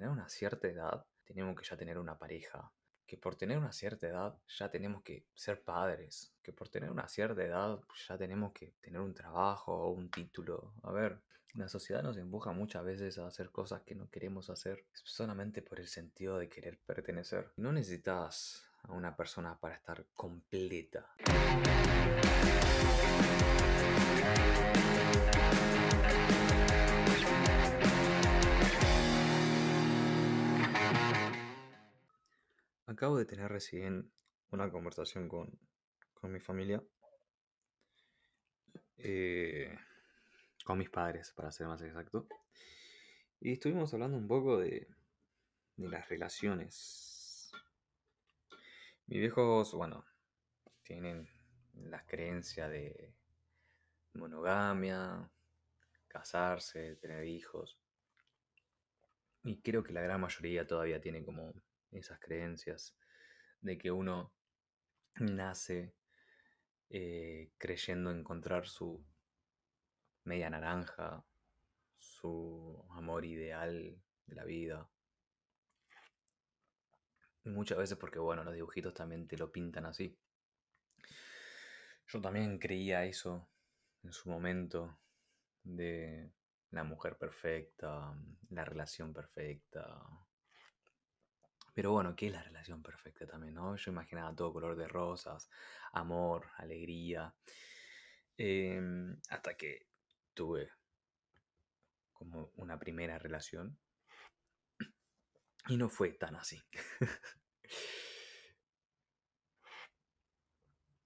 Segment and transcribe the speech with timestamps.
[0.00, 2.72] tener una cierta edad tenemos que ya tener una pareja,
[3.06, 7.06] que por tener una cierta edad ya tenemos que ser padres, que por tener una
[7.06, 10.72] cierta edad ya tenemos que tener un trabajo o un título.
[10.84, 11.20] A ver,
[11.52, 15.78] la sociedad nos empuja muchas veces a hacer cosas que no queremos hacer solamente por
[15.78, 17.52] el sentido de querer pertenecer.
[17.58, 21.14] No necesitas a una persona para estar completa.
[33.00, 34.12] Acabo de tener recién
[34.50, 35.58] una conversación con,
[36.12, 36.84] con mi familia.
[38.98, 39.74] Eh,
[40.66, 42.28] con mis padres, para ser más exacto.
[43.40, 44.86] Y estuvimos hablando un poco de,
[45.76, 47.50] de las relaciones.
[49.06, 50.04] Mis viejos, bueno,
[50.82, 51.26] tienen
[51.72, 53.14] la creencia de
[54.12, 55.26] monogamia,
[56.06, 57.78] casarse, tener hijos.
[59.42, 61.54] Y creo que la gran mayoría todavía tiene como
[61.92, 62.96] esas creencias
[63.60, 64.32] de que uno
[65.16, 65.94] nace
[66.88, 69.04] eh, creyendo encontrar su
[70.24, 71.24] media naranja,
[71.98, 74.88] su amor ideal de la vida.
[77.44, 80.18] Muchas veces porque, bueno, los dibujitos también te lo pintan así.
[82.08, 83.48] Yo también creía eso
[84.02, 84.98] en su momento
[85.62, 86.32] de
[86.70, 88.14] la mujer perfecta,
[88.50, 90.00] la relación perfecta,
[91.74, 93.76] pero bueno, ¿qué es la relación perfecta también, no?
[93.76, 95.48] Yo imaginaba todo color de rosas,
[95.92, 97.34] amor, alegría.
[98.36, 99.86] Em, hasta que
[100.34, 100.70] tuve
[102.12, 103.78] como una primera relación.
[105.68, 106.62] Y no fue tan así.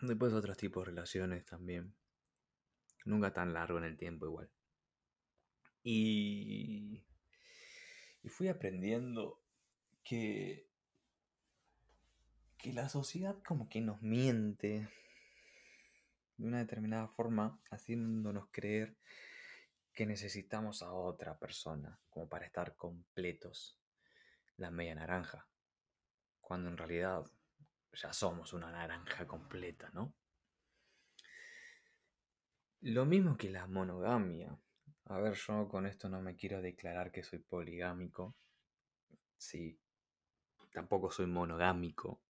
[0.00, 1.94] Después otros tipos de relaciones también.
[3.04, 4.50] Nunca tan largo en el tiempo igual.
[5.82, 7.04] Y,
[8.22, 9.45] y fui aprendiendo
[10.08, 10.68] que,
[12.58, 14.88] que la sociedad como que nos miente
[16.36, 18.96] de una determinada forma, haciéndonos creer
[19.92, 23.80] que necesitamos a otra persona como para estar completos,
[24.58, 25.48] la media naranja,
[26.40, 27.24] cuando en realidad
[27.92, 30.14] ya somos una naranja completa, ¿no?
[32.82, 34.56] Lo mismo que la monogamia.
[35.06, 38.36] A ver, yo con esto no me quiero declarar que soy poligámico.
[39.38, 39.80] Sí,
[40.76, 42.20] Tampoco soy monogámico.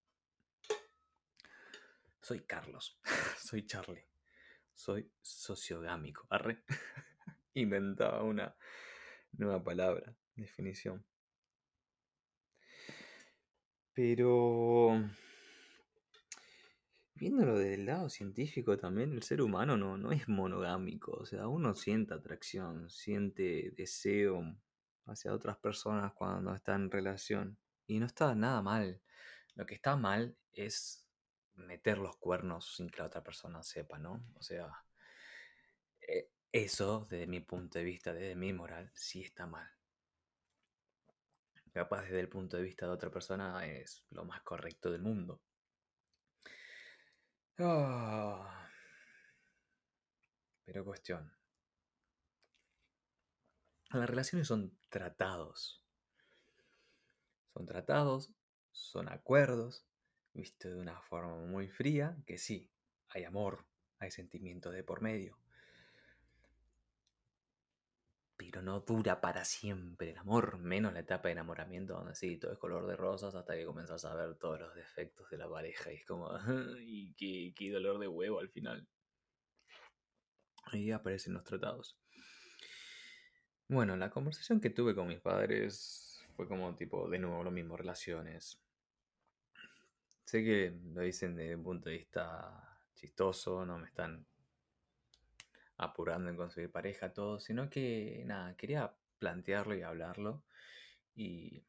[2.20, 2.96] Soy Carlos.
[3.42, 4.06] soy Charlie.
[4.72, 6.28] Soy sociogámico.
[6.30, 6.62] Arre.
[7.54, 8.56] Inventaba una
[9.32, 11.04] nueva palabra, definición.
[13.92, 14.92] Pero
[17.14, 21.16] viéndolo desde lado científico también, el ser humano no, no es monogámico.
[21.16, 24.56] O sea, uno siente atracción, siente deseo
[25.06, 27.58] hacia otras personas cuando está en relación.
[27.86, 29.00] Y no está nada mal.
[29.54, 31.06] Lo que está mal es
[31.54, 34.24] meter los cuernos sin que la otra persona sepa, ¿no?
[34.34, 34.70] O sea,
[36.00, 39.70] eh, eso, desde mi punto de vista, desde mi moral, sí está mal.
[41.72, 45.42] Capaz desde el punto de vista de otra persona es lo más correcto del mundo.
[47.58, 48.68] Ah.
[50.64, 51.32] Pero cuestión.
[53.90, 55.85] Las relaciones son tratados
[57.56, 58.34] son tratados,
[58.70, 59.86] son acuerdos,
[60.34, 62.70] visto de una forma muy fría, que sí,
[63.08, 63.64] hay amor,
[63.98, 65.38] hay sentimiento de por medio.
[68.36, 72.52] Pero no dura para siempre el amor, menos la etapa de enamoramiento donde sí, todo
[72.52, 75.90] es color de rosas hasta que comenzás a ver todos los defectos de la pareja
[75.90, 76.28] y es como,
[76.82, 78.86] y qué, qué dolor de huevo al final.
[80.64, 81.98] Ahí aparecen los tratados.
[83.68, 86.05] Bueno, la conversación que tuve con mis padres
[86.36, 88.60] fue como tipo, de nuevo lo mismo, relaciones.
[90.24, 94.26] Sé que lo dicen desde un punto de vista chistoso, no me están
[95.78, 100.42] apurando en conseguir pareja, todo, sino que nada, quería plantearlo y hablarlo
[101.14, 101.64] y,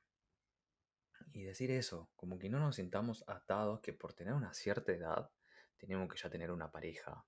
[1.34, 5.30] y decir eso, como que no nos sintamos atados que por tener una cierta edad
[5.78, 7.26] tenemos que ya tener una pareja,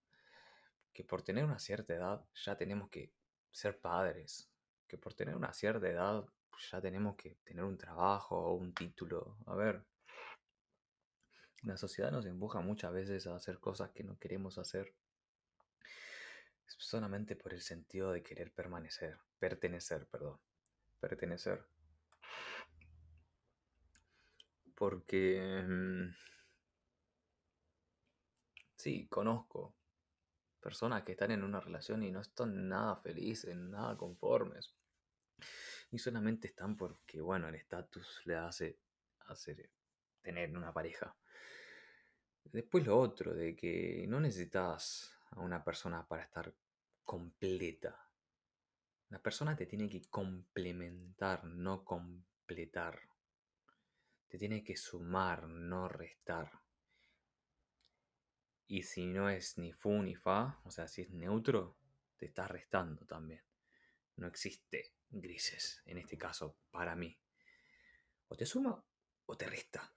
[0.92, 3.14] que por tener una cierta edad ya tenemos que
[3.52, 4.50] ser padres,
[4.88, 6.26] que por tener una cierta edad
[6.72, 9.38] ya tenemos que tener un trabajo o un título.
[9.46, 9.84] A ver,
[11.64, 14.94] la sociedad nos empuja muchas veces a hacer cosas que no queremos hacer
[16.78, 20.40] solamente por el sentido de querer permanecer, pertenecer, perdón,
[21.00, 21.66] pertenecer.
[24.76, 26.16] Porque mm,
[28.76, 29.76] sí, conozco
[30.62, 34.74] personas que están en una relación y no están nada felices, nada conformes.
[35.92, 38.80] Y solamente están porque, bueno, el estatus le hace
[39.28, 39.70] hacer
[40.22, 41.16] tener una pareja.
[42.44, 46.54] Después lo otro, de que no necesitas a una persona para estar
[47.04, 48.08] completa.
[49.10, 53.02] La persona te tiene que complementar, no completar.
[54.28, 56.52] Te tiene que sumar, no restar.
[58.68, 61.76] Y si no es ni fu ni fa, o sea, si es neutro,
[62.18, 63.42] te está restando también.
[64.16, 67.18] No existe grises en este caso para mí.
[68.28, 68.84] O te suma
[69.26, 69.94] o te resta.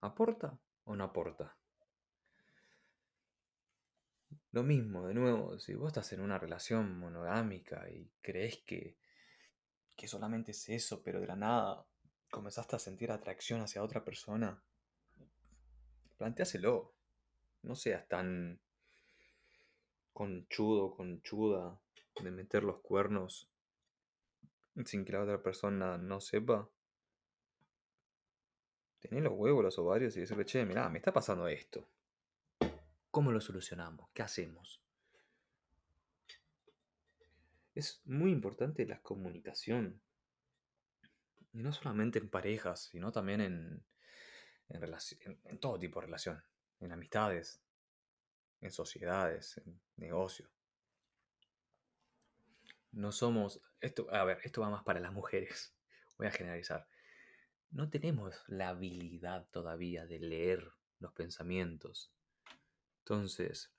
[0.00, 1.56] ¿Aporta o no aporta?
[4.52, 8.96] Lo mismo, de nuevo, si vos estás en una relación monogámica y crees que,
[9.94, 11.86] que solamente es eso, pero de la nada
[12.30, 14.62] comenzaste a sentir atracción hacia otra persona,
[16.16, 16.94] planteáselo.
[17.62, 18.60] No seas tan
[20.12, 21.80] conchudo, conchuda
[22.20, 23.50] de meter los cuernos
[24.84, 26.68] sin que la otra persona no sepa.
[29.00, 31.88] Tenés los huevos, los ovarios y decirle, che, mirá, me está pasando esto.
[33.10, 34.10] ¿Cómo lo solucionamos?
[34.12, 34.82] ¿Qué hacemos?
[37.74, 40.00] Es muy importante la comunicación.
[41.52, 43.84] Y no solamente en parejas, sino también en,
[44.68, 46.42] en, todo tipo de relación.
[46.80, 47.62] En amistades,
[48.60, 50.57] en sociedades, en negocios.
[52.92, 53.62] No somos.
[53.80, 55.74] Esto, a ver, esto va más para las mujeres.
[56.18, 56.86] Voy a generalizar.
[57.70, 62.12] No tenemos la habilidad todavía de leer los pensamientos.
[63.00, 63.72] Entonces,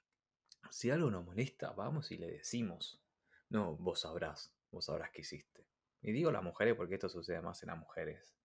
[0.69, 3.01] si algo nos molesta, vamos y le decimos.
[3.49, 5.65] No, vos sabrás, vos sabrás qué hiciste.
[6.01, 8.35] Y digo las mujeres porque esto sucede más en las mujeres.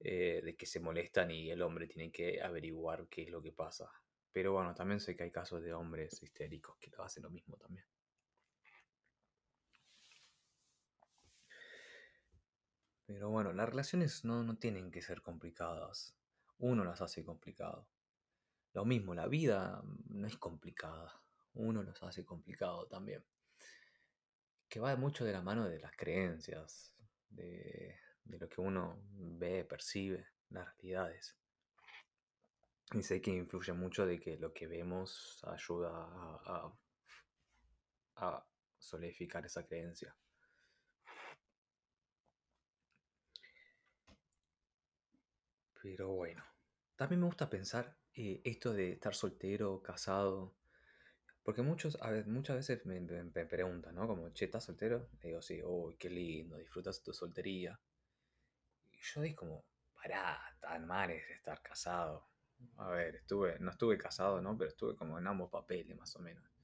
[0.00, 3.52] Eh, de que se molestan y el hombre tiene que averiguar qué es lo que
[3.52, 3.90] pasa.
[4.32, 7.56] Pero bueno, también sé que hay casos de hombres histéricos que lo hacen lo mismo
[7.56, 7.84] también.
[13.08, 16.14] Pero bueno, las relaciones no, no tienen que ser complicadas.
[16.58, 17.86] Uno las hace complicadas.
[18.74, 21.18] Lo mismo, la vida no es complicada.
[21.54, 23.24] Uno los hace complicado también.
[24.68, 26.94] Que va mucho de la mano de las creencias,
[27.30, 31.34] de, de lo que uno ve, percibe, las realidades.
[32.92, 36.74] Y sé que influye mucho de que lo que vemos ayuda a,
[38.16, 38.46] a, a
[38.78, 40.14] solidificar esa creencia.
[45.82, 46.44] Pero bueno,
[46.96, 50.56] también me gusta pensar eh, esto de estar soltero, casado.
[51.42, 53.00] Porque muchos, a ver, muchas veces me,
[53.46, 54.06] preguntan, ¿no?
[54.06, 55.08] Como, che, ¿estás soltero?
[55.22, 57.80] Le digo, sí, uy, qué lindo, disfrutas tu soltería.
[58.92, 59.64] Y yo digo como,
[59.94, 62.28] pará, tan mal es estar casado.
[62.76, 64.58] A ver, estuve, no estuve casado, ¿no?
[64.58, 66.57] Pero estuve como en ambos papeles, más o menos.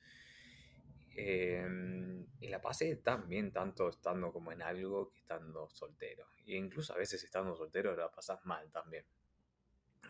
[1.17, 6.27] Em, y la pasé tan bien, tanto estando como en algo que estando soltero.
[6.45, 9.05] Y incluso a veces estando soltero la pasas mal también.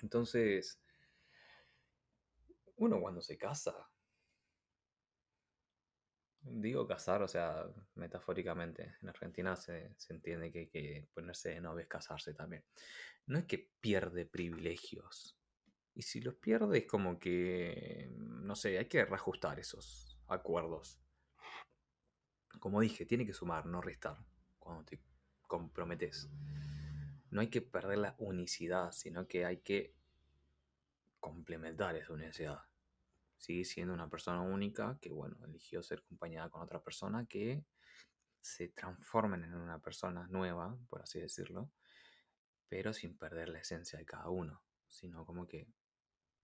[0.02, 0.80] Entonces,
[2.76, 3.88] uno cuando se casa,
[6.40, 11.82] digo casar, o sea, metafóricamente, en Argentina se, se entiende que que ponerse de novia
[11.82, 12.64] es casarse también.
[13.26, 15.38] No es que pierde privilegios.
[15.94, 21.00] Y si los pierde es como que, no sé, hay que reajustar esos, acuerdos.
[22.60, 24.16] Como dije, tiene que sumar, no restar
[24.58, 25.00] cuando te
[25.46, 26.28] comprometes.
[27.30, 29.94] No hay que perder la unicidad, sino que hay que
[31.20, 32.62] complementar esa unicidad.
[33.36, 37.64] Sigue siendo una persona única que, bueno, eligió ser acompañada con otra persona que
[38.40, 41.70] se transformen en una persona nueva, por así decirlo,
[42.68, 45.66] pero sin perder la esencia de cada uno, sino como que,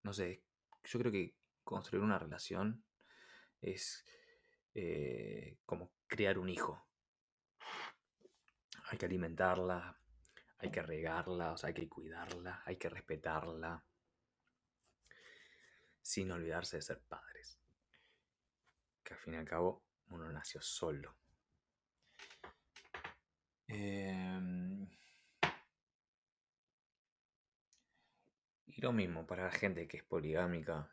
[0.02, 0.43] no sé,
[0.85, 2.85] yo creo que construir una relación
[3.61, 4.05] es
[4.75, 6.87] eh, como crear un hijo.
[8.90, 9.99] Hay que alimentarla,
[10.59, 13.85] hay que regarla, hay que cuidarla, hay que respetarla,
[16.02, 17.59] sin olvidarse de ser padres.
[19.02, 21.17] Que al fin y al cabo uno nació solo.
[23.69, 24.88] Em,
[28.67, 30.93] y lo mismo para la gente que es poligámica,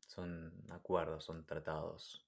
[0.00, 2.24] son acuerdos, son tratados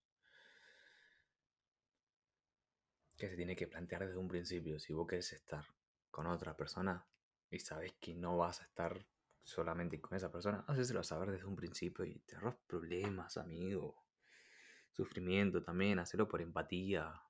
[3.17, 4.79] que se tiene que plantear desde un principio.
[4.79, 5.65] Si vos querés estar
[6.11, 7.07] con otra persona
[7.51, 9.07] y sabes que no vas a estar
[9.43, 14.05] solamente con esa persona, hacéselo saber desde un principio y te ahorras problemas, amigo.
[14.93, 17.23] Sufrimiento también, hacerlo por empatía,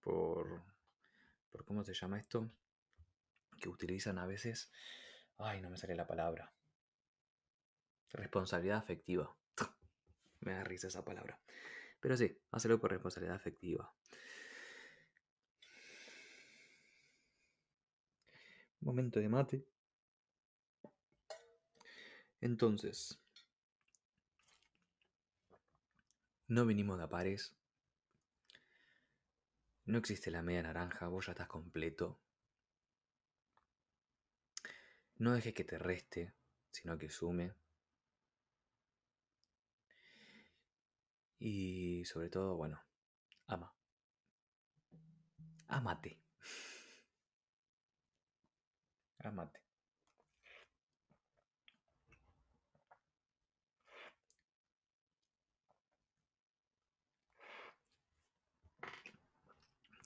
[0.00, 0.62] por,
[1.50, 1.64] por.
[1.64, 2.50] ¿Cómo se llama esto?
[3.60, 4.70] Que utilizan a veces.
[5.38, 6.52] Ay, no me sale la palabra.
[8.10, 9.34] Responsabilidad afectiva.
[10.46, 11.40] Me da risa esa palabra.
[12.00, 13.92] Pero sí, hacerlo por responsabilidad afectiva.
[18.78, 19.66] Momento de mate.
[22.40, 23.18] Entonces,
[26.46, 27.56] no vinimos de a pares.
[29.84, 32.20] No existe la media naranja, vos ya estás completo.
[35.18, 36.34] No dejes que te reste,
[36.70, 37.52] sino que sume.
[41.48, 42.82] Y sobre todo, bueno,
[43.46, 43.72] ama.
[45.68, 46.18] Amate.
[49.20, 49.60] Amate.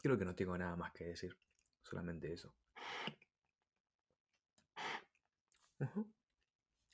[0.03, 1.35] Creo que no tengo nada más que decir.
[1.83, 2.53] Solamente eso.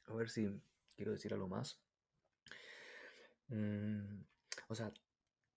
[0.07, 0.49] A ver si
[0.95, 1.81] quiero decir algo más.
[3.49, 4.23] Mm,
[4.69, 4.93] o sea,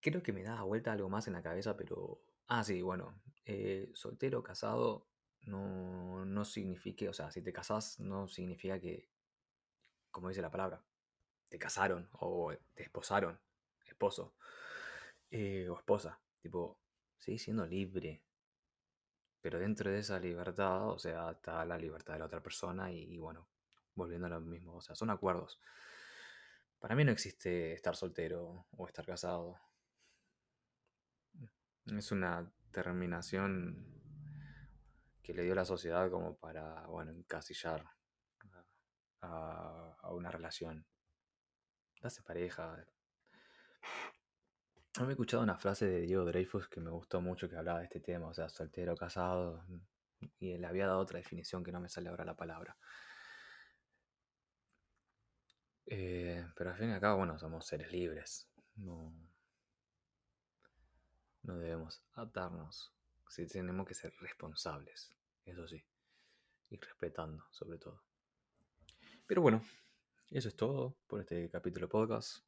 [0.01, 2.21] creo que me da vuelta algo más en la cabeza, pero...
[2.47, 3.21] Ah, sí, bueno.
[3.45, 5.07] Eh, soltero, casado,
[5.41, 7.09] no, no significa...
[7.09, 9.09] O sea, si te casas, no significa que...
[10.11, 10.83] Como dice la palabra.
[11.49, 13.39] Te casaron o te esposaron.
[13.85, 14.35] Esposo.
[15.31, 16.19] Eh, o esposa.
[16.41, 16.79] Tipo,
[17.17, 18.23] sigue siendo libre.
[19.41, 23.17] Pero dentro de esa libertad, o sea, está la libertad de la otra persona y,
[23.17, 23.47] bueno,
[23.95, 25.59] volviendo a lo mismo, o sea, son acuerdos.
[26.79, 29.59] Para mí no existe estar soltero o estar casado.
[31.85, 33.85] Es una terminación
[35.21, 37.85] que le dio la sociedad como para, bueno, encasillar
[39.21, 40.85] a, una relación.
[42.01, 42.85] Dase pareja,
[44.97, 47.99] he escuchado una frase de Diego Dreyfus que me gustó mucho que hablaba de este
[47.99, 49.65] tema, o sea, soltero, casado,
[50.39, 52.77] y él había dado otra definición que no me sale ahora la palabra.
[55.91, 58.47] Eh, pero al fin y al cabo, bueno, somos seres libres.
[58.75, 59.11] No,
[61.41, 62.93] no debemos atarnos.
[63.27, 65.11] Sí, tenemos que ser responsables,
[65.45, 65.83] eso sí.
[66.69, 68.03] Y respetando, sobre todo.
[69.25, 69.63] Pero bueno,
[70.29, 72.45] eso es todo por este capítulo de podcast.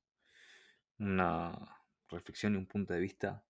[0.99, 1.51] Una
[2.09, 3.43] reflexión y un punto de vista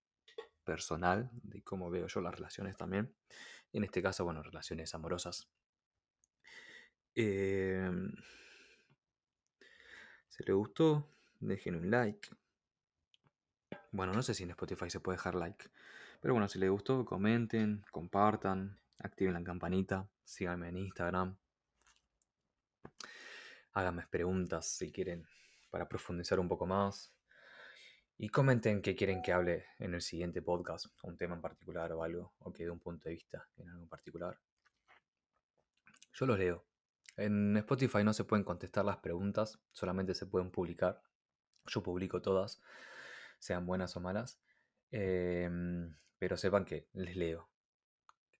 [0.64, 3.14] personal de cómo veo yo las relaciones también.
[3.74, 5.50] En este caso, bueno, relaciones amorosas.
[7.14, 8.10] Em,
[10.32, 11.06] si les gustó,
[11.40, 12.30] dejen un like.
[13.90, 15.68] Bueno, no sé si en Spotify se puede dejar like.
[16.22, 21.36] Pero bueno, si les gustó, comenten, compartan, activen la campanita, síganme en Instagram.
[23.74, 25.26] Háganme preguntas si quieren
[25.70, 27.12] para profundizar un poco más.
[28.16, 32.02] Y comenten qué quieren que hable en el siguiente podcast, un tema en particular o
[32.02, 34.38] algo, o que dé un punto de vista en algo en particular.
[36.14, 36.71] Yo los leo.
[37.16, 41.02] En Spotify no se pueden contestar las preguntas, solamente se pueden publicar.
[41.66, 42.60] Yo publico todas,
[43.38, 44.40] sean buenas o malas.
[44.90, 47.48] Em, pero sepan que les leo.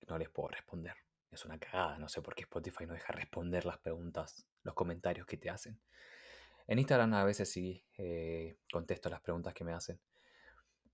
[0.08, 0.94] No les puedo responder.
[1.30, 5.26] Es una cagada, no sé por qué Spotify no deja responder las preguntas, los comentarios
[5.26, 5.80] que te hacen.
[6.66, 9.98] En Instagram a veces sí eh, contesto las preguntas que me hacen.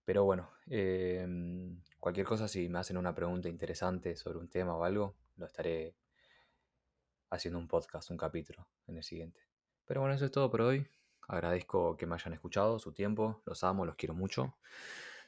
[0.04, 4.84] Pero bueno, em, cualquier cosa, si me hacen una pregunta interesante sobre un tema o
[4.84, 5.96] algo, lo estaré
[7.30, 9.40] haciendo un podcast, un capítulo en el siguiente.
[9.84, 10.86] Pero bueno, eso es todo por hoy.
[11.26, 14.56] Agradezco que me hayan escuchado, su tiempo, los amo, los quiero mucho.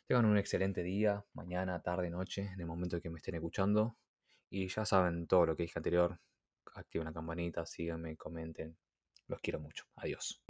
[0.06, 3.96] Tengan un excelente día, mañana, tarde, noche, en el momento que me estén escuchando.
[4.48, 6.18] Y ya saben todo lo que dije anterior.
[6.74, 8.76] Activen la campanita, síganme, comenten.
[9.28, 9.84] Los quiero mucho.
[9.96, 10.42] Adiós.